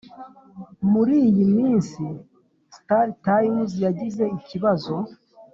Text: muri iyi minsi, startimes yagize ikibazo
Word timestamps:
muri 0.91 1.15
iyi 1.29 1.45
minsi, 1.55 2.03
startimes 2.77 3.71
yagize 3.85 4.23
ikibazo 4.37 4.93